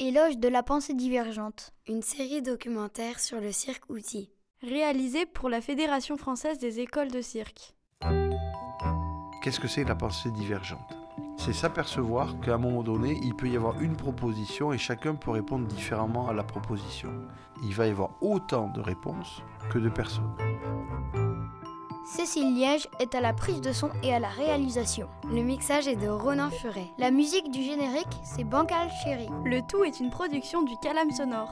[0.00, 1.72] Éloge de la pensée divergente.
[1.88, 4.30] Une série documentaire sur le cirque outil.
[4.62, 7.74] Réalisée pour la Fédération française des écoles de cirque.
[9.42, 10.96] Qu'est-ce que c'est la pensée divergente?
[11.36, 15.32] C'est s'apercevoir qu'à un moment donné, il peut y avoir une proposition et chacun peut
[15.32, 17.10] répondre différemment à la proposition.
[17.64, 20.32] Il va y avoir autant de réponses que de personnes.
[22.10, 25.08] Cécile Liège est à la prise de son et à la réalisation.
[25.30, 26.86] Le mixage est de Ronan Furet.
[26.96, 29.28] La musique du générique, c'est Bancal Chéri.
[29.44, 31.50] Le tout est une production du Calam Sonore.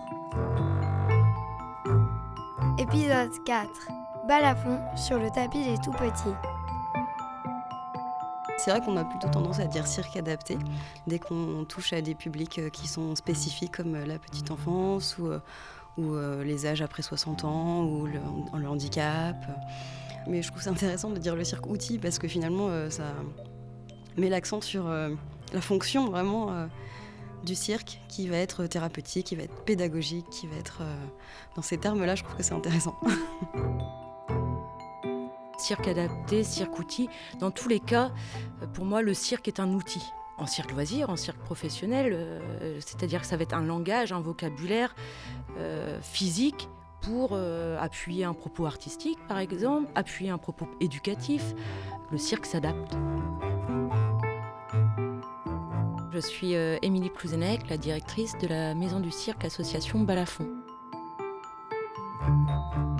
[2.79, 3.69] Épisode 4.
[4.27, 6.35] Balafon sur le tapis des tout petits.
[8.57, 10.57] C'est vrai qu'on a plutôt tendance à dire cirque adapté
[11.07, 15.19] dès qu'on touche à des publics euh, qui sont spécifiques comme euh, la petite enfance
[15.19, 15.41] ou, euh,
[15.99, 18.21] ou les âges après 60 ans ou le,
[18.59, 19.37] le handicap.
[20.27, 23.15] Mais je trouve ça intéressant de dire le cirque outil parce que finalement, euh, ça
[24.16, 25.11] met l'accent sur euh,
[25.52, 26.66] la fonction vraiment euh,
[27.45, 30.82] du cirque qui va être thérapeutique, qui va être pédagogique, qui va être.
[31.54, 32.97] dans ces termes-là, je trouve que c'est intéressant.
[35.59, 37.09] cirque adapté, cirque outil,
[37.41, 38.10] dans tous les cas,
[38.74, 40.02] pour moi, le cirque est un outil
[40.38, 42.43] en cirque loisir, en cirque professionnel,
[42.80, 44.95] c'est-à-dire que ça va être un langage, un vocabulaire
[46.02, 46.69] physique
[47.07, 51.54] pour euh, appuyer un propos artistique, par exemple, appuyer un propos éducatif.
[52.10, 52.96] Le cirque s'adapte.
[56.13, 60.48] Je suis euh, Émilie Plouzenec, la directrice de la Maison du Cirque Association Balafon.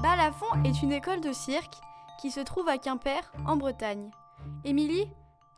[0.03, 1.75] Balafon est une école de cirque
[2.21, 4.11] qui se trouve à Quimper, en Bretagne.
[4.65, 5.09] Émilie,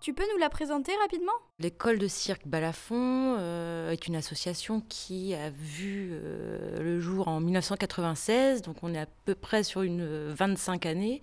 [0.00, 1.32] tu peux nous la présenter rapidement?
[1.60, 7.40] L'école de cirque Balafon euh, est une association qui a vu euh, le jour en
[7.40, 11.20] 1996, donc on est à peu près sur une 25 années,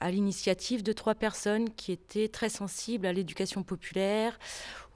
[0.00, 4.38] à l'initiative de trois personnes qui étaient très sensibles à l'éducation populaire,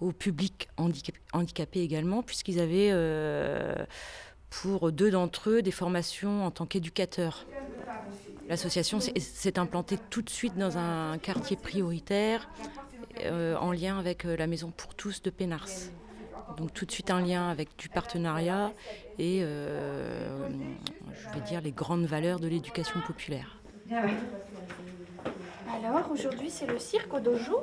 [0.01, 3.75] au public handicapé, handicapé également, puisqu'ils avaient euh,
[4.49, 7.45] pour deux d'entre eux des formations en tant qu'éducateurs.
[8.49, 12.48] L'association s'est implantée tout de suite dans un quartier prioritaire
[13.25, 15.69] euh, en lien avec euh, la Maison pour tous de Pénars.
[16.57, 18.73] Donc tout de suite un lien avec du partenariat
[19.19, 20.48] et euh,
[21.13, 23.61] je vais dire les grandes valeurs de l'éducation populaire.
[23.91, 27.63] Alors aujourd'hui c'est le cirque au dojo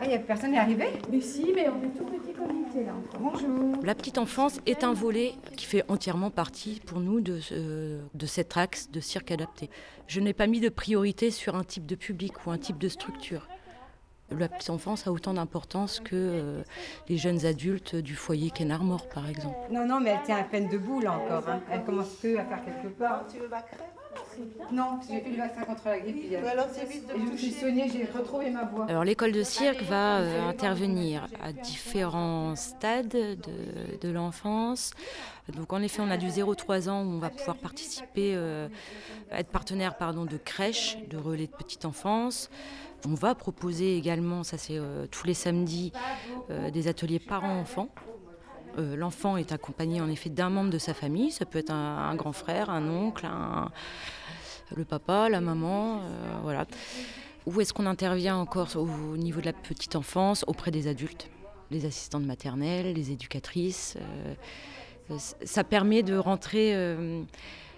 [0.00, 0.86] ah, il n'y a personne n'est arrivé?
[1.08, 2.94] Mais si, mais on est tout petit comité là.
[3.20, 3.76] Bonjour.
[3.84, 8.26] La petite enfance est un volet qui fait entièrement partie pour nous de, euh, de
[8.26, 9.70] cet axe de cirque adapté.
[10.08, 12.88] Je n'ai pas mis de priorité sur un type de public ou un type de
[12.88, 13.46] structure.
[14.30, 16.62] La petite enfance a autant d'importance que euh,
[17.08, 19.56] les jeunes adultes du foyer Kenarmore, par exemple.
[19.70, 21.48] Non, non, mais elle tient à peine debout là encore.
[21.48, 21.60] Hein.
[21.70, 23.24] Elle commence peu à faire quelques pas.
[23.30, 23.86] Tu veux ma crème
[24.72, 26.44] Non, j'ai fait le vaccin contre la grippe hier.
[26.46, 28.86] Alors t'évites de Et je me suis soignée, j'ai retrouvé ma voix.
[28.88, 33.36] Alors l'école de cirque va euh, intervenir à différents stades de,
[34.00, 34.92] de l'enfance.
[35.54, 38.68] Donc en effet, on a du 0-3 ans où on va pouvoir participer, euh,
[39.30, 42.50] être partenaire pardon, de crèches, de relais de petite enfance.
[43.06, 45.92] On va proposer également, ça c'est euh, tous les samedis,
[46.50, 47.88] euh, des ateliers parents-enfants.
[48.78, 52.14] Euh, L'enfant est accompagné en effet d'un membre de sa famille, ça peut être un,
[52.14, 53.28] grand frère, un oncle,
[54.74, 56.00] le papa, la maman,
[56.42, 56.66] voilà.
[57.46, 61.28] Où est-ce qu'on intervient encore au, au niveau de la petite enfance, auprès des adultes,
[61.70, 63.98] les assistantes maternelles, les éducatrices.
[65.44, 66.74] Ça permet de rentrer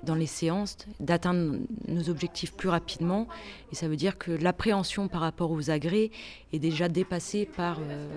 [0.02, 1.58] dans les séances, d'atteindre
[1.88, 3.26] nos objectifs plus rapidement.
[3.72, 6.10] Et ça veut dire que l'appréhension par rapport aux agrès
[6.52, 8.08] est déjà dépassée par, euh,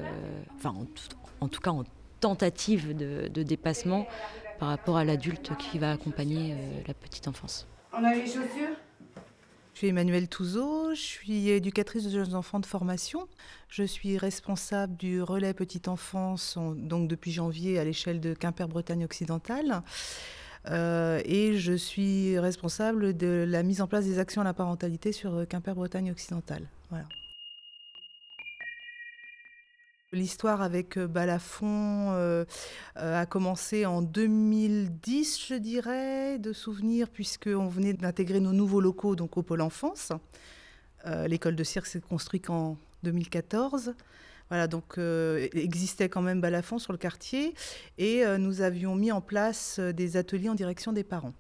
[0.56, 1.84] enfin, en tout, en tout, cas en
[2.20, 4.08] tentative de, de, dépassement
[4.60, 6.54] par rapport à l'adulte qui va accompagner
[6.86, 7.66] la petite enfance.
[7.94, 8.76] On a les chaussures?
[9.80, 13.30] Je suis Emmanuelle Touzeau, je suis éducatrice de jeunes enfants de formation.
[13.70, 19.82] Je suis responsable du relais petite enfance, donc depuis janvier à l'échelle de Quimper-Bretagne occidentale.
[20.68, 25.12] Euh, et je suis responsable de la mise en place des actions à la parentalité
[25.12, 26.68] sur Quimper-Bretagne occidentale.
[26.90, 27.06] Voilà.
[30.12, 32.44] L'histoire avec Balafon euh,
[32.98, 39.16] euh, a commencé en 2010, je dirais, de souvenirs, puisqu'on venait d'intégrer nos nouveaux locaux
[39.16, 40.12] donc, au Pôle Enfance.
[41.06, 43.94] Euh, L'école de cirque s'est construite qu'en 2014.
[44.50, 47.54] Voilà, donc euh, existait quand même Balafon sur le quartier
[47.98, 51.34] et euh, nous avions mis en place des ateliers en direction des parents.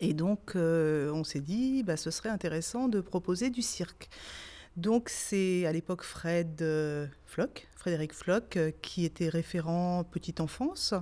[0.00, 4.08] Et donc on s'est dit, bah, ce serait intéressant de proposer du cirque.
[4.76, 10.94] Donc c'est à l'époque Fred euh, Floch, Frédéric Floch, euh, qui était référent petite enfance.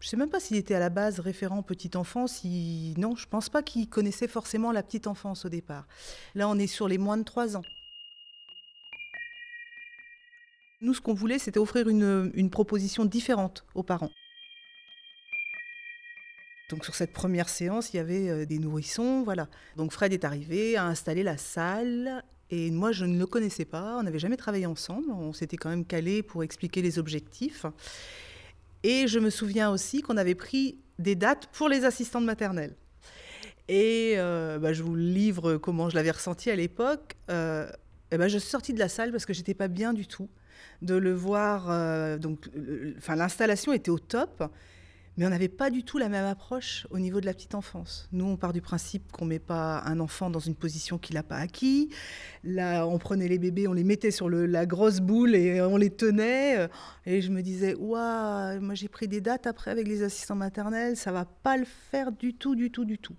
[0.00, 2.42] Je ne sais même pas s'il était à la base référent petite enfance.
[2.44, 5.86] Non, je ne pense pas qu'il connaissait forcément la petite enfance au départ.
[6.34, 7.64] Là, on est sur les moins de 3 ans.
[10.80, 14.10] Nous, ce qu'on voulait, c'était offrir une, proposition différente aux parents.
[16.70, 19.48] Donc sur cette première séance, il y avait euh, des nourrissons, voilà.
[19.76, 23.96] Donc Fred est arrivé, a installé la salle, et moi je ne le connaissais pas,
[23.98, 27.64] on n'avait jamais travaillé ensemble, on s'était quand même calé pour expliquer les objectifs.
[28.82, 32.76] Et je me souviens aussi qu'on avait pris des dates pour les assistantes maternelles.
[33.68, 37.16] Et euh, bah, je vous livre comment je l'avais ressenti à l'époque.
[37.30, 37.68] Euh,
[38.12, 40.28] et ben, je suis sortie de la salle parce que j'étais pas bien du tout
[40.82, 41.66] de le voir.
[41.70, 42.48] Euh, donc,
[42.96, 44.44] enfin, l'installation était au top,
[45.16, 48.08] mais on n'avait pas du tout la même approche au niveau de la petite enfance.
[48.12, 51.24] Nous, on part du principe qu'on met pas un enfant dans une position qu'il n'a
[51.24, 51.90] pas acquis.
[52.44, 55.90] Là, on prenait les bébés, on les mettait sur la grosse boule et on les
[55.90, 56.68] tenait.
[57.04, 60.96] Et je me disais, waouh, moi j'ai pris des dates après avec les assistants maternels,
[60.96, 63.16] ça va pas le faire du tout, du tout, du tout.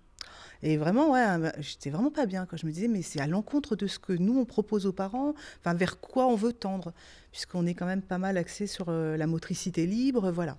[0.61, 2.45] Et vraiment, ouais, j'étais vraiment pas bien.
[2.45, 4.93] Quand je me disais, mais c'est à l'encontre de ce que nous, on propose aux
[4.93, 6.93] parents, enfin, vers quoi on veut tendre,
[7.31, 10.57] puisqu'on est quand même pas mal axé sur euh, la motricité libre, voilà.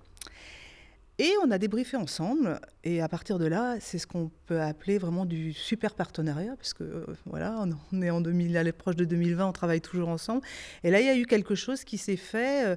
[1.19, 4.97] Et on a débriefé ensemble, et à partir de là, c'est ce qu'on peut appeler
[4.97, 9.05] vraiment du super partenariat, parce que euh, voilà, on est en 2000, à l'approche de
[9.05, 10.41] 2020, on travaille toujours ensemble.
[10.83, 12.65] Et là, il y a eu quelque chose qui s'est fait.
[12.65, 12.75] Euh,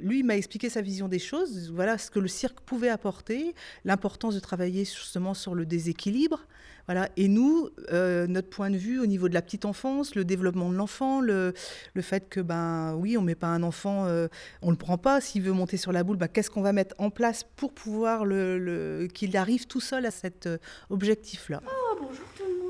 [0.00, 3.54] lui m'a expliqué sa vision des choses, voilà ce que le cirque pouvait apporter,
[3.84, 6.46] l'importance de travailler justement sur le déséquilibre.
[6.86, 7.10] Voilà.
[7.18, 10.70] Et nous, euh, notre point de vue au niveau de la petite enfance, le développement
[10.70, 11.52] de l'enfant, le,
[11.92, 14.26] le, fait que, ben oui, on ne met pas un enfant, euh,
[14.62, 16.72] on ne le prend pas, s'il veut monter sur la boule, ben, qu'est-ce qu'on va
[16.72, 20.56] mettre en place pour pouvoir le, le qu'il arrive tout seul à cet euh,
[20.88, 21.60] objectif-là?
[21.66, 22.68] Oh, bonjour tout le monde.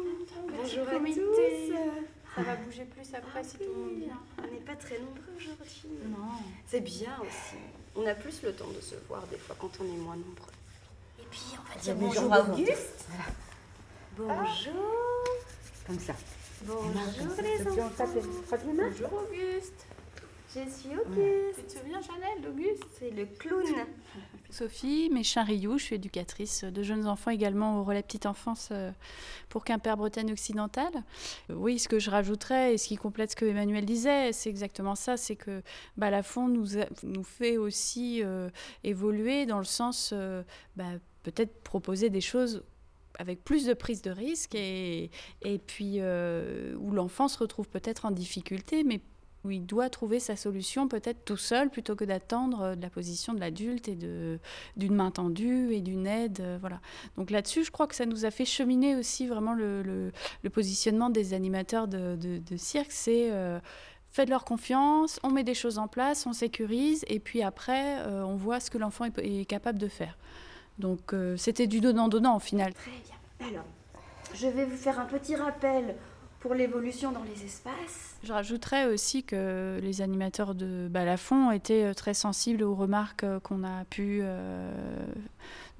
[0.60, 1.20] Bonjour à Comité.
[1.20, 1.27] tous.
[2.38, 4.20] Ça va bouger plus après si tout le monde vient.
[4.38, 5.88] On n'est pas très nombreux aujourd'hui.
[6.08, 6.16] Non.
[6.66, 7.56] C'est bien aussi.
[7.96, 10.52] On a plus le temps de se voir des fois quand on est moins nombreux.
[11.18, 12.50] Et puis on va dire bonjour bonjour à.
[12.52, 13.06] Auguste.
[14.16, 15.24] Bonjour.
[15.86, 16.14] Comme ça.
[16.62, 16.92] Bonjour
[17.42, 17.90] les enfants.
[17.96, 18.88] tape les- mains.
[18.90, 19.86] Bonjour Auguste.
[20.54, 21.58] Je suis Auguste.
[21.58, 22.84] Tu te souviens Chanel d'Auguste?
[22.98, 23.62] C'est le clown.
[24.50, 28.90] Sophie Méchin-Rioux, je suis éducatrice de jeunes enfants également au relais petite enfance euh,
[29.50, 30.92] pour Quimper-Bretagne occidentale.
[31.50, 34.48] Euh, Oui, ce que je rajouterais et ce qui complète ce que Emmanuel disait, c'est
[34.48, 35.62] exactement ça, c'est que
[35.98, 38.48] bah, la fond nous, a- nous fait aussi euh,
[38.84, 40.42] évoluer dans le sens euh,
[40.76, 40.92] bah,
[41.24, 42.62] peut-être proposer des choses
[43.18, 45.10] avec plus de prise de risque et,
[45.42, 49.00] et puis euh, où l'enfant se retrouve peut-être en difficulté, mais
[49.44, 52.90] où il doit trouver sa solution peut-être tout seul plutôt que d'attendre euh, de la
[52.90, 56.40] position de l'adulte et d'une main tendue et d'une aide.
[56.40, 56.80] euh, voilà.
[57.16, 61.08] Donc là-dessus, je crois que ça nous a fait cheminer aussi vraiment le, le- positionnement
[61.10, 62.90] des animateurs de, de- cirque.
[62.90, 63.60] C'est euh,
[64.10, 68.34] faites-leur confiance, on met des choses en place, on sécurise et puis après, euh, on
[68.34, 70.18] voit ce que l'enfant est, capable de faire.
[70.78, 72.72] Donc c'était du donnant-donnant au final.
[72.74, 73.48] Très bien.
[73.48, 73.64] Alors,
[74.34, 75.94] je vais vous faire un petit rappel
[76.40, 78.16] pour l'évolution dans les espaces.
[78.22, 83.40] Je rajouterais aussi que les animateurs de Balafon étaient euh, très sensibles aux remarques euh,
[83.40, 84.72] qu'on a pu euh,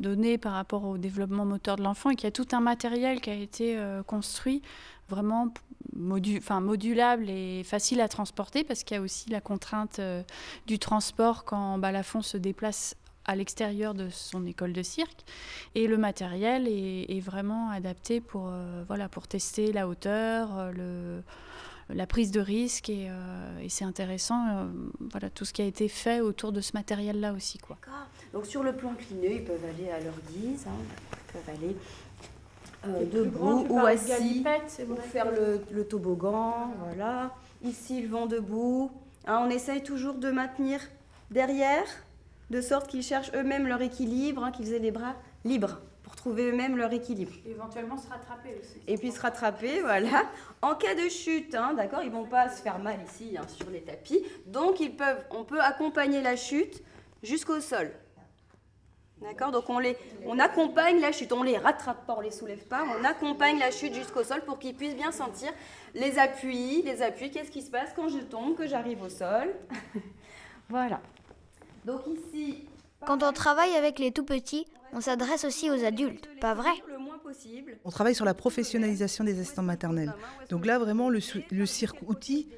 [0.01, 3.21] donner par rapport au développement moteur de l'enfant et qu'il y a tout un matériel
[3.21, 4.63] qui a été construit
[5.09, 5.49] vraiment
[5.97, 10.01] modulable et facile à transporter parce qu'il y a aussi la contrainte
[10.69, 12.95] du transport quand Balafon se déplace
[13.29, 15.23] à l'extérieur de son école de cirque
[15.77, 20.73] et le matériel est, est vraiment adapté pour, euh, voilà, pour tester la hauteur, euh,
[20.73, 24.65] le, la prise de risque et, euh, et c'est intéressant euh,
[25.13, 27.59] voilà, tout ce qui a été fait autour de ce matériel-là aussi.
[27.59, 27.77] Quoi.
[28.33, 30.67] Donc sur le plan clineux, ils peuvent aller à leur guise.
[30.67, 30.73] hein.
[31.13, 31.77] Ils peuvent aller
[32.87, 34.45] euh, debout ou assis
[34.87, 36.73] pour faire le, le toboggan.
[36.85, 37.35] Voilà.
[37.63, 38.91] Ici, ils vont debout.
[39.27, 40.81] Hein, on essaye toujours de maintenir
[41.31, 41.85] derrière,
[42.51, 45.15] de sorte qu'ils cherchent eux-mêmes leur équilibre, hein, qu'ils aient les bras
[45.45, 47.33] libres pour trouver eux-mêmes leur équilibre.
[47.47, 48.81] Éventuellement se rattraper aussi.
[48.87, 50.25] Et puis se rattraper, voilà.
[50.63, 53.69] En cas de chute, hein, d'accord, ils vont pas se faire mal ici hein, sur
[53.71, 54.25] les tapis.
[54.47, 56.83] Donc ils peuvent, on peut accompagner la chute
[57.23, 57.93] jusqu'au sol.
[59.21, 62.65] D'accord Donc on, les, on accompagne la chute, on les rattrape pas, on les soulève
[62.67, 65.53] pas, on accompagne la chute jusqu'au sol pour qu'ils puissent bien sentir
[65.95, 69.55] les appuis, les appuis, qu'est-ce qui se passe quand je tombe, que j'arrive au sol?
[70.69, 71.01] voilà.
[71.89, 72.67] Donc ici,
[73.07, 76.99] Quand on travaille avec les tout petits, on s'adresse aussi aux adultes, pas vrai le
[76.99, 77.79] moins possible.
[77.83, 80.13] On travaille sur la professionnalisation des assistants maternels.
[80.51, 81.21] Donc là, vraiment, le,
[81.65, 82.51] cirque-outil,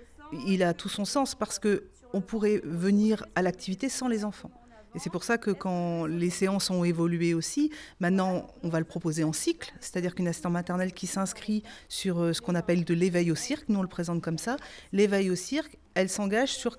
[0.48, 4.50] il a tout son sens parce que on pourrait venir à l'activité sans les enfants.
[4.96, 7.70] Et c'est pour ça que quand les séances ont évolué aussi,
[8.00, 12.32] maintenant on va le proposer en cycle, c'est-à-dire qu'une assistante maternelle qui s'inscrit sur euh,
[12.32, 14.56] ce qu'on appelle de l'éveil au cirque, nous on le présente comme ça,
[14.92, 16.78] l'éveil au cirque, elle s'engage sur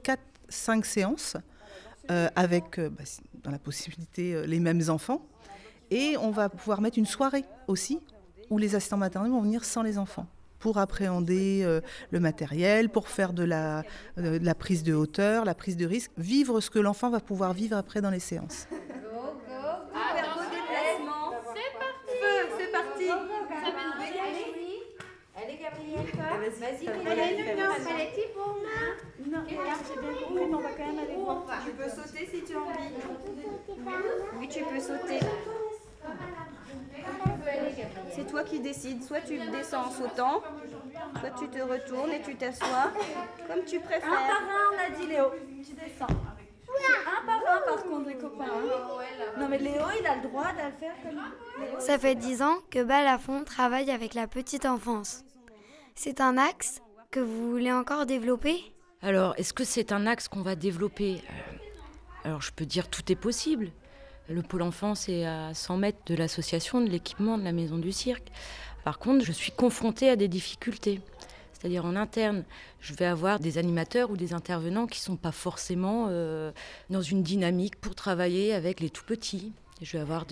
[0.50, 1.38] 4-5 séances
[2.36, 3.03] avec, euh, bah,
[3.44, 5.22] dans la possibilité, euh, les mêmes enfants.
[5.89, 8.00] Et on va pouvoir mettre une soirée aussi
[8.50, 10.27] où les assistants maternels vont venir sans les enfants.
[10.62, 13.80] pour appréhender euh, le matériel, pour faire de la,
[14.20, 17.20] euh, de la prise de hauteur, la prise de risque, vivre ce que l'enfant va
[17.20, 18.68] pouvoir vivre après dans les séances.
[22.60, 23.10] C'est parti.
[25.36, 26.24] Allez Gabrielle, toi.
[26.60, 28.80] Vas-y, fais pour moi.
[29.31, 31.43] Non, regarde, j'ai bien compris, mais on va quand même aller voir.
[31.65, 32.93] Tu peux sauter si tu as envie.
[34.39, 35.19] Oui, tu peux sauter.
[38.13, 39.03] C'est toi qui décides.
[39.03, 40.41] Soit tu descends en sautant,
[41.19, 42.91] soit tu te retournes et tu t'assois,
[43.47, 44.11] comme tu préfères.
[44.11, 45.25] Un par un, on a dit Léo.
[45.65, 46.07] Tu descends.
[46.07, 48.45] Un par un, par contre, les copains.
[48.45, 49.39] hein.
[49.39, 51.79] Non, mais Léo, il a le droit de le faire comme.
[51.79, 55.23] Ça fait 10 ans que Balafon travaille avec la petite enfance.
[55.95, 58.61] C'est un axe que vous voulez encore développer?
[59.03, 63.12] Alors, est-ce que c'est un axe qu'on va développer Euh, Alors, je peux dire tout
[63.12, 63.72] est possible.
[64.29, 67.91] Le pôle enfance est à 100 mètres de l'association, de l'équipement de la maison du
[67.91, 68.27] cirque.
[68.84, 71.01] Par contre, je suis confrontée à des difficultés.
[71.53, 72.43] C'est-à-dire en interne,
[72.79, 76.51] je vais avoir des animateurs ou des intervenants qui ne sont pas forcément euh,
[76.91, 79.51] dans une dynamique pour travailler avec les tout petits.
[79.81, 80.25] Je vais avoir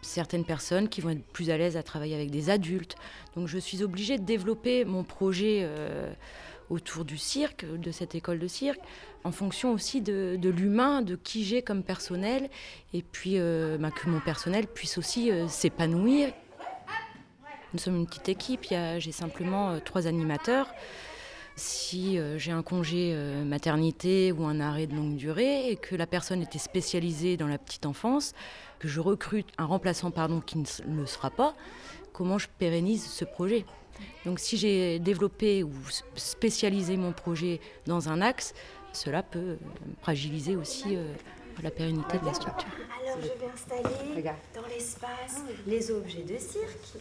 [0.00, 2.94] certaines personnes qui vont être plus à l'aise à travailler avec des adultes.
[3.36, 6.12] Donc je suis obligée de développer mon projet euh,
[6.72, 8.80] autour du cirque, de cette école de cirque,
[9.24, 12.48] en fonction aussi de, l'humain, de qui j'ai comme personnel,
[12.94, 16.32] et puis euh, bah, que mon personnel puisse aussi euh, s'épanouir.
[17.72, 20.68] Nous sommes une petite équipe, j'ai simplement euh, trois animateurs.
[21.54, 23.14] Si j'ai un congé
[23.44, 27.58] maternité ou un arrêt de longue durée et que la personne était spécialisée dans la
[27.58, 28.32] petite enfance,
[28.78, 30.64] que je recrute un remplaçant pardon, qui ne
[30.96, 31.54] le sera pas,
[32.14, 33.66] comment je pérennise ce projet?
[34.24, 35.72] Donc si j'ai développé ou
[36.14, 38.54] spécialisé mon projet dans un axe,
[38.92, 39.56] cela peut euh,
[40.02, 41.12] fragiliser aussi euh,
[41.62, 42.68] la pérennité de la structure.
[43.02, 44.22] Alors, je vais installer
[44.54, 46.98] dans l'espace les objets de cirque,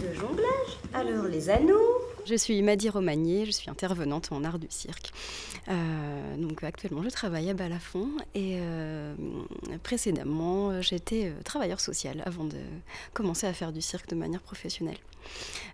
[0.00, 0.78] de jonglage.
[0.92, 2.09] Alors, les anneaux.
[2.26, 5.12] Je suis Maddy Romagné, je suis intervenante en art du cirque.
[5.68, 9.14] Euh, donc actuellement, je travaille à Balafon et euh,
[9.82, 12.58] précédemment, euh, j'étais travailleur social avant de
[13.12, 14.98] commencer à faire du cirque de manière professionnelle.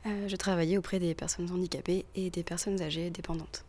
[0.05, 3.65] Je travaillais auprès des personnes handicapées et des personnes âgées dépendantes.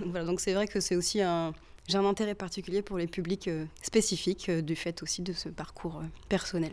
[0.00, 1.52] Donc c'est vrai que c'est aussi un
[1.88, 3.50] j'ai un intérêt particulier pour les publics
[3.82, 6.70] spécifiques du fait aussi de ce parcours personnel.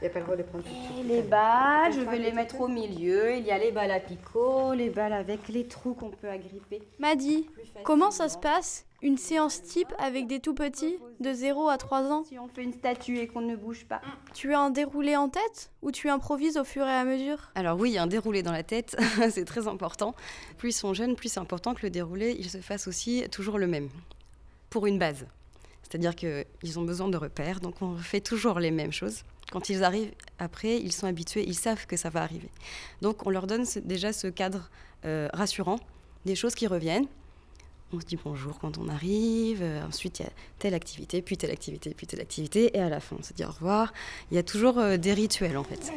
[0.00, 1.06] Il n'y a pas le droit de prendre tout de Et suite.
[1.08, 3.34] les balles, je vais les mettre au milieu.
[3.34, 6.80] Il y a les balles à picot, les balles avec les trous qu'on peut agripper.
[7.00, 7.46] Maddy,
[7.82, 12.12] comment ça se passe Une séance type avec des tout petits, de 0 à 3
[12.12, 14.00] ans Si on fait une statue et qu'on ne bouge pas.
[14.34, 17.50] Tu as un déroulé en tête ou tu improvises au fur et à mesure?
[17.56, 18.96] Alors oui, il y a un déroulé dans la tête,
[19.30, 20.14] c'est très important.
[20.58, 23.58] Plus ils sont jeunes, plus c'est important que le déroulé, il se fasse aussi toujours
[23.58, 23.88] le même,
[24.70, 25.26] pour une base.
[25.82, 29.24] C'est-à-dire qu'ils ont besoin de repères, donc on fait toujours les mêmes choses.
[29.50, 32.50] Quand ils arrivent après, ils sont habitués, ils savent que ça va arriver.
[33.00, 34.68] Donc on leur donne déjà ce cadre
[35.04, 35.78] euh, rassurant,
[36.26, 37.06] des choses qui reviennent.
[37.90, 41.38] On se dit bonjour quand on arrive, euh, ensuite il y a telle activité, puis
[41.38, 43.94] telle activité, puis telle activité, et à la fin on se dit au revoir.
[44.30, 45.90] Il y a toujours euh, des rituels en fait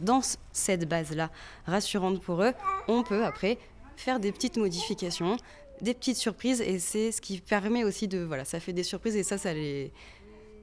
[0.00, 1.30] dans c- cette base-là
[1.66, 2.52] rassurante pour eux,
[2.88, 3.58] on peut après
[3.96, 5.36] faire des petites modifications,
[5.80, 8.18] des petites surprises, et c'est ce qui permet aussi de...
[8.18, 9.92] Voilà, ça fait des surprises, et ça, ça les...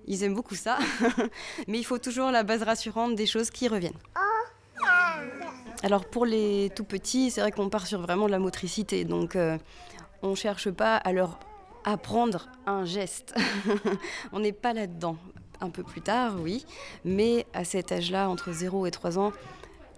[0.08, 0.78] Ils aiment beaucoup ça,
[1.68, 3.94] mais il faut toujours la base rassurante des choses qui reviennent.
[5.84, 9.36] Alors pour les tout petits, c'est vrai qu'on part sur vraiment de la motricité, donc
[9.36, 9.58] euh,
[10.22, 11.40] on ne cherche pas à leur
[11.84, 13.36] apprendre un geste.
[14.32, 15.18] on n'est pas là-dedans.
[15.62, 16.66] Un peu plus tard, oui,
[17.06, 19.32] mais à cet âge-là, entre 0 et 3 ans,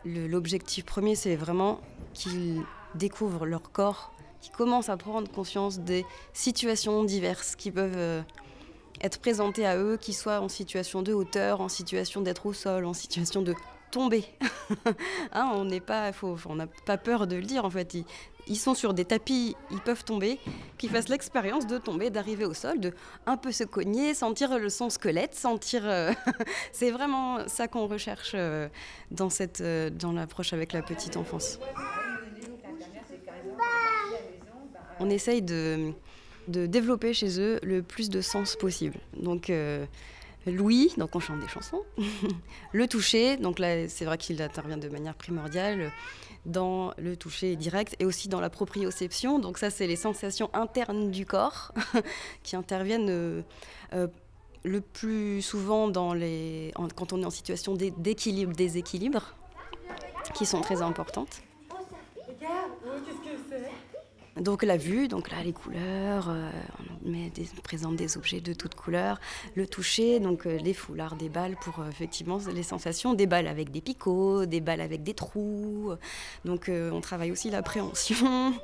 [0.06, 1.80] l'objectif premier, c'est vraiment
[2.14, 2.62] qu'ils
[2.94, 8.22] découvrent leur corps, qu'ils commencent à prendre conscience des situations diverses qui peuvent euh,
[9.02, 12.86] être présentées à eux, qu'ils soient en situation de hauteur, en situation d'être au sol,
[12.86, 13.56] en situation de
[13.92, 14.26] tomber.
[15.32, 16.12] Hein, on n'est pas,
[16.48, 17.94] on n'a pas peur de le dire en fait.
[17.94, 18.06] Ils,
[18.48, 20.40] ils sont sur des tapis, ils peuvent tomber,
[20.78, 22.94] qu'ils fassent l'expérience de tomber, d'arriver au sol, de
[23.26, 25.84] un peu se cogner, sentir le son squelette, sentir.
[25.86, 26.14] euh,
[26.72, 28.70] c'est vraiment ça qu'on recherche euh,
[29.12, 31.60] dans cette, euh, dans l'approche avec la petite enfance.
[35.00, 35.94] On essaye de,
[36.48, 38.98] de développer chez eux le plus de sens possible.
[39.20, 39.86] Donc euh,
[40.48, 41.82] l'ouïe, donc on chante des chansons.
[42.74, 45.92] le toucher, donc là c'est vrai qu'il intervient de manière primordiale
[46.46, 49.40] dans le toucher direct et aussi dans la proprioception.
[49.40, 51.74] Donc ça c'est les sensations internes du corps
[52.44, 53.42] qui interviennent euh,
[53.94, 54.08] euh,
[54.64, 59.36] le plus souvent dans les, quand on est en situation d'é- d'équilibre, déséquilibre,
[60.34, 61.42] qui sont très importantes.
[64.40, 66.52] Donc la vue, donc là les couleurs, euh,
[67.06, 69.18] on, présente des objets de toutes couleurs.
[69.56, 73.48] Le toucher, donc euh, les foulards, des balles pour euh, effectivement les sensations, des balles
[73.48, 75.94] avec des picots, des balles avec des trous.
[76.44, 78.54] Donc on travaille aussi l'appréhension.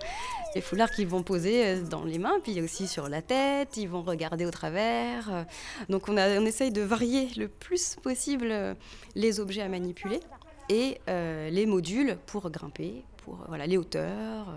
[0.53, 4.01] Les foulards qu'ils vont poser dans les mains, puis aussi sur la tête, ils vont
[4.01, 5.45] regarder au travers.
[5.87, 8.75] Donc on, on essaye de varier le plus possible
[9.15, 10.19] les objets à manipuler
[10.67, 14.53] et les modules pour grimper, pour voilà, les hauteurs.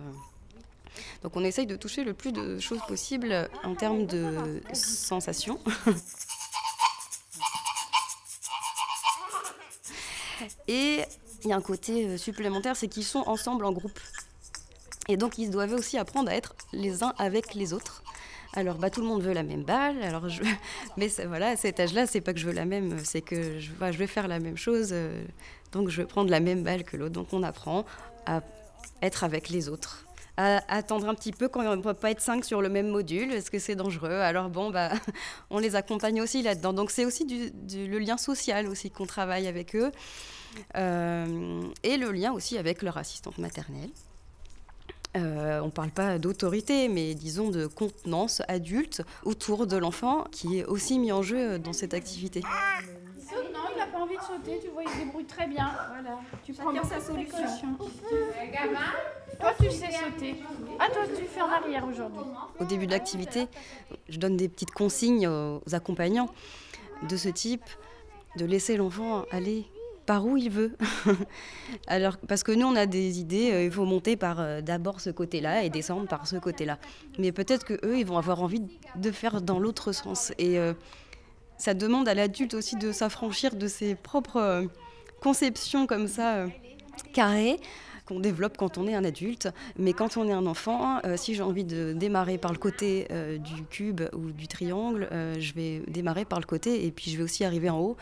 [1.23, 5.59] Donc on essaye de toucher le plus de choses possible en termes de sensations.
[10.69, 11.03] Et
[11.45, 13.99] il y a un côté euh, supplémentaire, c'est qu'ils sont ensemble en groupe.
[15.09, 18.03] Et donc ils doivent aussi apprendre à être les uns avec les autres.
[18.55, 20.03] Alors bah tout le monde veut la même balle.
[20.03, 20.27] Alors
[20.97, 23.71] mais voilà à cet âge-là, c'est pas que je veux la même, c'est que je,
[23.71, 24.91] je vais faire la même chose.
[24.93, 25.25] euh,
[25.73, 27.13] donc je vais prendre la même balle que l'autre.
[27.13, 27.85] Donc on apprend
[28.27, 28.41] à
[29.03, 30.04] être avec les autres.
[30.37, 32.88] À attendre un petit peu quand on ne peut pas être cinq sur le même
[32.88, 34.11] module, parce que c'est dangereux.
[34.19, 34.91] Alors bon, bah,
[35.50, 36.73] on les accompagne aussi là-dedans.
[36.73, 39.93] Donc c'est aussi du, du- le lien social aussi qu'on travaille avec eux.
[40.76, 43.91] Euh, et le lien aussi avec leur assistante maternelle.
[45.17, 50.59] Euh, on ne parle pas d'autorité, mais disons de contenance adulte autour de l'enfant qui
[50.59, 52.41] est aussi mis en jeu dans cette activité.
[53.17, 55.47] Il saute, non, il n'a pas envie de sauter, tu vois, il se débrouille très
[55.47, 55.71] bien.
[55.93, 57.37] Voilà, tu prends beaucoup sa solution.
[57.37, 57.79] précautions.
[59.45, 60.37] Toi, tu sais sauter.
[60.79, 62.23] Ah, toi, tu fais en arrière aujourd'hui.
[62.59, 63.47] Au début de l'activité,
[64.09, 66.31] je donne des petites consignes aux accompagnants
[67.07, 67.65] de ce type,
[68.39, 69.67] de laisser l'enfant aller
[70.07, 70.79] par où il veut.
[71.87, 75.01] Alors, parce que nous, on a des idées, euh, il faut monter par euh, d'abord
[75.01, 76.79] ce côté-là et descendre par ce côté-là.
[77.19, 78.63] Mais peut-être que eux, ils vont avoir envie
[78.97, 80.33] de faire dans l'autre sens.
[80.39, 80.73] Et euh,
[81.59, 84.69] ça demande à l'adulte aussi de s'affranchir de ses propres
[85.21, 86.47] conceptions comme ça,
[87.13, 87.61] carrées
[88.07, 89.49] qu'on développe quand on est un adulte.
[89.79, 93.09] Mais quand on est un enfant, euh, si j'ai envie de démarrer par le côté
[93.11, 97.11] euh, du cube ou du triangle, euh, je vais démarrer par le côté et puis
[97.11, 97.97] je vais aussi arriver en haut.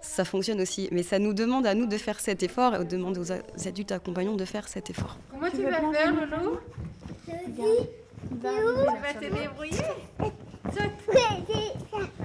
[0.00, 0.88] Ça fonctionne aussi.
[0.92, 3.32] Mais ça nous demande à nous de faire cet effort et on demande aux
[3.66, 5.18] adultes accompagnants de faire cet effort.
[5.30, 6.58] Comment tu, vas faire, Loulou
[7.26, 7.32] Tu
[8.36, 9.78] vas te débrouiller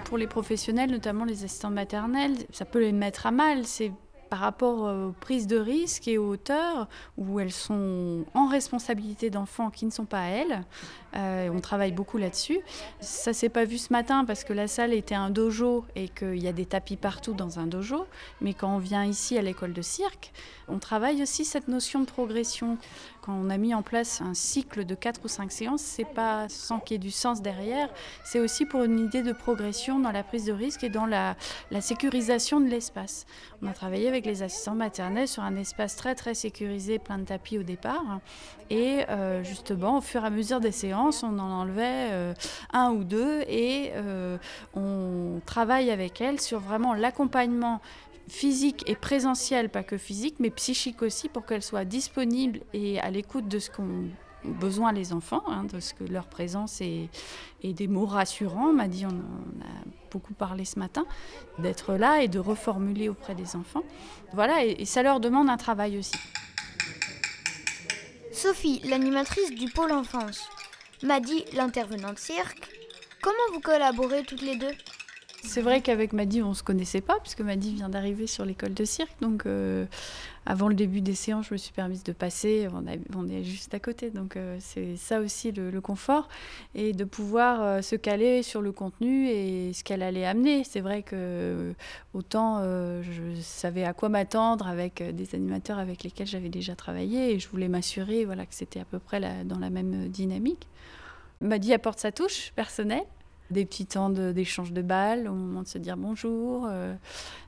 [0.06, 3.66] Pour les professionnels, notamment les assistants maternels, ça peut les mettre à mal.
[3.66, 3.92] C'est
[4.34, 6.88] par rapport euh, aux prises de risques et aux hauteurs
[7.20, 10.64] où elles sont en responsabilité d'enfants qui ne sont pas à elles.
[11.16, 12.58] Euh, on travaille beaucoup là-dessus.
[13.00, 16.42] Ça s'est pas vu ce matin parce que la salle était un dojo et qu'il
[16.42, 18.08] y a des tapis partout dans un dojo.
[18.42, 20.34] Mais quand on vient ici à l'école de cirque,
[20.68, 22.80] on travaille aussi cette notion de progression.
[23.26, 26.50] Quand on a mis en place un cycle de 4 ou 5 séances, c'est pas
[26.50, 27.88] sans qu'il y ait du sens derrière,
[28.26, 31.38] c'est aussi pour une idée de progression dans la prise de risque et dans la,
[31.80, 33.26] sécurisation de l'espace.
[33.62, 37.24] On a travaillé avec les assistants maternels sur un espace très très sécurisé, plein de
[37.24, 38.20] tapis au départ.
[38.70, 42.34] Et euh, justement, au fur et à mesure des séances, on en enlevait euh,
[42.74, 44.38] un ou deux et euh,
[44.76, 47.80] on travaille avec elles sur vraiment l'accompagnement
[48.28, 53.10] physique et présentiel, pas que physique, mais psychique aussi, pour qu'elles soient disponibles et à
[53.10, 54.10] l'écoute de ce qu'ont
[54.44, 57.10] besoin les enfants, hein, de ce que leur présence et
[57.64, 58.74] des mots rassurants.
[58.74, 61.06] M'a dit, on, a beaucoup parlé ce matin,
[61.60, 63.84] d'être là et de reformuler auprès des enfants.
[64.34, 66.16] Voilà, et, et ça leur demande un travail aussi.
[68.32, 70.50] Sophie, l'animatrice du pôle enfance.
[71.04, 72.70] Maddy, l'intervenante cirque.
[73.22, 74.72] Comment vous collaborez toutes les deux?
[75.46, 78.74] C'est vrai qu'avec Maddy, on ne se connaissait pas, puisque Maddy vient d'arriver sur l'école
[78.74, 79.14] de cirque.
[79.22, 79.86] Donc, euh,
[80.46, 82.68] avant le début des séances, je me suis permise de passer.
[83.14, 84.10] On, est juste à côté.
[84.10, 86.30] Donc, euh, c'est ça aussi le, confort.
[86.76, 90.64] Et de pouvoir euh, se caler sur le contenu et ce qu'elle allait amener.
[90.64, 91.74] C'est vrai que
[92.14, 97.34] autant je savais à quoi m'attendre avec des animateurs avec lesquels j'avais déjà travaillé.
[97.34, 100.68] Et je voulais m'assurer voilà, que c'était à peu près dans la même dynamique.
[101.42, 103.06] Maddy apporte sa touche personnelle
[103.54, 106.68] des petits temps d'échange de, balles au moment de se dire bonjour.
[106.70, 106.94] Euh,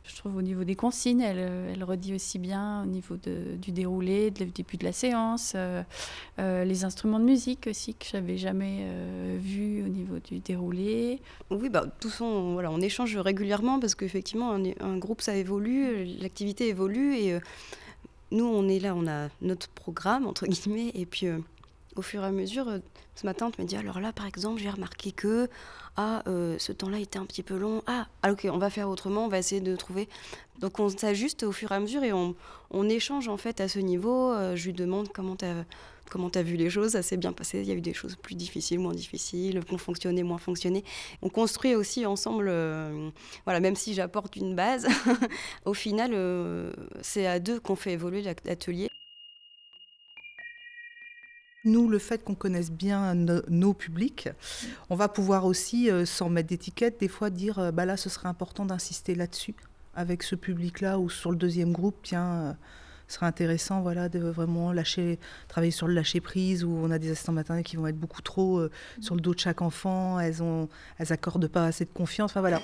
[0.05, 4.31] je trouve au niveau des consignes, elle, euh, redit aussi bien au niveau du déroulé,
[4.31, 5.83] du début de la séance, euh,
[6.37, 8.87] les instruments de musique aussi que j'avais jamais
[9.37, 11.19] vus au niveau du déroulé.
[11.49, 16.05] Oui, bah, tous on, voilà, on échange régulièrement parce qu'effectivement, un, un groupe, ça évolue,
[16.19, 17.39] l'activité évolue et
[18.31, 21.27] nous, on est là, on a notre programme, entre guillemets, et puis
[21.95, 22.79] au fur et à mesure, euh,
[23.15, 25.49] ce matin, tu me dis, alors là, par exemple, j'ai remarqué que
[25.97, 27.81] ah, euh, ce temps-là était un petit peu long.
[27.87, 30.09] Ah, ah, ok, on va faire autrement, on va essayer de trouver.
[30.59, 32.35] Donc on s'ajuste au fur et à mesure et on,
[32.71, 34.31] on échange en fait à ce niveau.
[34.31, 37.59] Euh, je lui demande comment tu as, as vu les choses, ça s'est bien passé,
[37.59, 40.83] il y a eu des choses plus difficiles, moins difficiles, ont fonctionné, moins fonctionné.
[41.21, 42.51] On construit aussi ensemble,
[43.45, 44.87] voilà, même si j'apporte une base,
[45.65, 46.13] au final,
[47.01, 48.89] c'est à deux qu'on fait évoluer l'atelier.
[51.65, 54.29] Nous, le fait qu'on connaisse bien nos publics,
[54.91, 58.07] on va pouvoir aussi, euh, sans mettre d'étiquette, des fois dire euh, bah là, ce
[58.07, 59.55] serait important d'insister là-dessus,
[59.95, 62.53] avec ce public-là, ou sur le deuxième groupe, tiens, euh,
[63.07, 66.99] ce serait intéressant voilà, de vraiment lâcher, travailler sur le lâcher prise, où on a
[66.99, 68.61] des assistants maternels qui vont être beaucoup trop
[69.01, 70.37] sur le dos de chaque enfant, elles
[71.09, 72.31] n'accordent elles pas assez de confiance.
[72.31, 72.61] Enfin voilà.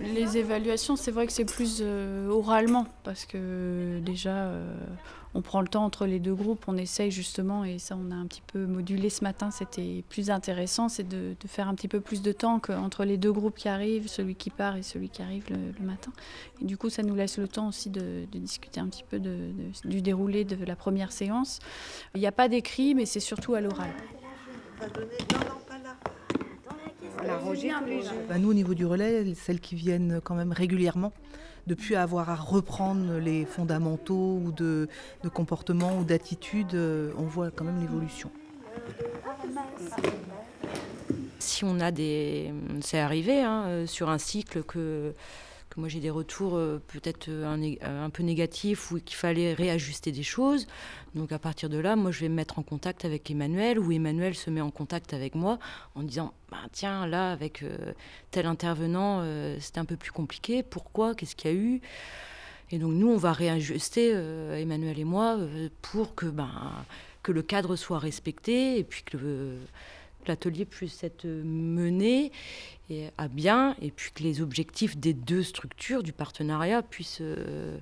[0.00, 4.74] Les évaluations, c'est vrai que c'est plus euh, oralement, parce que déjà, euh,
[5.34, 8.14] on prend le temps entre les deux groupes, on essaye justement, et ça on a
[8.14, 12.00] un petit peu modulé ce matin, c'était plus intéressant, c'est de, faire un petit peu
[12.00, 15.22] plus de temps entre les deux groupes qui arrivent, celui qui part et celui qui
[15.22, 16.12] arrive le, matin.
[16.60, 19.20] Et du coup, ça nous laisse le temps aussi de, discuter un petit peu
[19.84, 21.58] du déroulé de la première séance.
[22.14, 23.90] Il n'y a pas d'écrit, mais c'est surtout à l'oral.
[28.28, 31.12] Bah, nous, au niveau du relais, celles qui viennent quand même régulièrement,
[31.66, 34.88] depuis avoir à reprendre les fondamentaux ou de,
[35.32, 38.30] comportement ou d'attitude, euh, on voit quand même l'évolution.
[41.38, 42.52] Si on a des...
[42.80, 45.12] C'est arrivé hein, euh, sur un cycle que
[45.78, 50.12] moi j'ai des retours euh, peut-être euh, euh, un, peu négatifs ou qu'il fallait réajuster
[50.12, 50.66] des choses.
[51.14, 53.92] Donc à partir de là, moi je vais me mettre en contact avec Emmanuel ou
[53.92, 55.58] Emmanuel se met en contact avec moi
[55.94, 57.64] en disant bah, tiens là avec
[58.30, 59.24] tel intervenant
[59.60, 60.62] c'était un peu plus compliqué.
[60.62, 61.14] Pourquoi?
[61.14, 61.80] Qu'est-ce qu'il y a eu?
[62.70, 65.38] Et donc nous on va réajuster Emmanuel et moi
[65.80, 66.72] pour que ben
[67.22, 69.16] que le cadre soit respecté et puis que
[70.28, 72.32] l'atelier puisse être mené
[72.90, 77.76] et à bien, et puis que les objectifs des deux structures du partenariat puissent euh,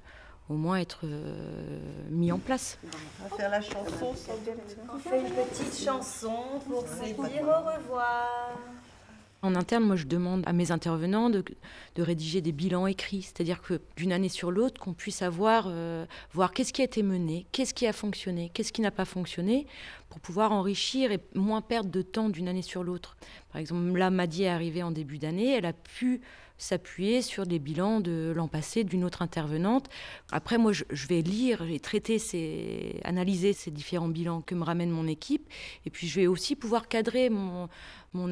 [0.49, 1.79] au moins être euh,
[2.11, 2.79] mis en place.
[3.21, 4.15] On va faire la chanson
[4.93, 8.59] On fait une petite chanson pour se dire au revoir.
[9.47, 11.45] En interne, moi, je demande à mes intervenants de,
[11.97, 16.51] rédiger des bilans écrits, c'est-à-dire que d'une année sur l'autre, qu'on puisse avoir, euh, voir
[16.51, 19.69] qu'est-ce qui a été mené, qu'est-ce qui a fonctionné, qu'est-ce qui n'a pas fonctionné,
[20.09, 23.17] pour pouvoir enrichir et moins perdre de temps d'une année sur l'autre.
[23.53, 26.23] Par exemple, là, Maddy est arrivée en début d'année, elle a pu
[26.59, 29.89] s'appuyer sur des bilans de l'an passé d'une autre intervenante.
[30.33, 34.91] Après, moi, je, vais lire et traiter, ces, analyser ces différents bilans que me ramène
[34.91, 35.49] mon équipe.
[35.85, 37.69] Et puis, je vais aussi pouvoir cadrer mon,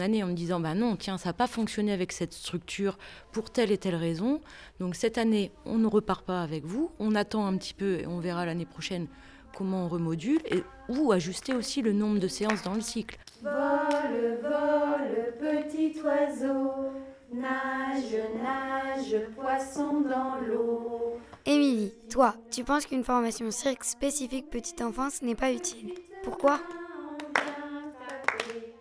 [0.01, 2.99] année en me disant, bah non, tiens, ça n'a pas fonctionné avec cette structure
[3.33, 4.41] pour telle et telle raison.
[4.81, 6.91] Donc, cette année, on ne repart pas avec vous.
[6.99, 9.09] On attend un petit peu et on verra l'année prochaine
[9.57, 13.19] comment on remodule et ou ajuster aussi le nombre de séances dans le cycle.
[13.43, 17.14] Vole, vole, petit oiseau.
[17.35, 21.19] Nage, nage, poisson dans l'eau.
[21.45, 26.61] Émilie, toi, tu penses qu'une formation cirque spécifique petite enfance n'est pas utile Pourquoi?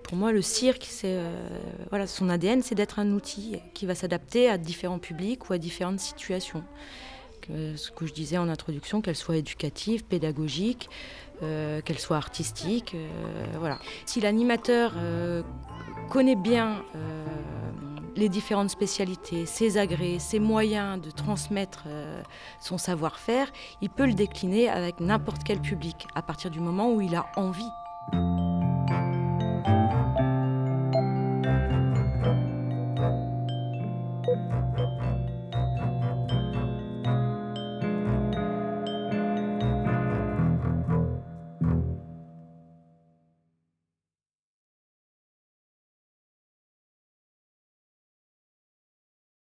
[0.03, 1.35] Pour moi, le cirque, c'est euh,
[1.89, 5.57] voilà, son ADN, c'est d'être un outil qui va s'adapter à différents publics ou à
[5.57, 6.63] différentes situations.
[7.49, 10.91] ce que je disais en introduction, qu'elle soit éducative, pédagogique,
[11.41, 13.79] euh, qu'elle soit artistique, euh, voilà.
[14.05, 14.93] Si l'animateur
[16.11, 16.83] connaît bien
[18.15, 22.21] les différentes spécialités, ses agrès, ses moyens de transmettre euh,
[22.59, 27.01] son savoir-faire, il peut le décliner avec n'importe quel public à partir du moment où
[27.01, 28.52] il a envie.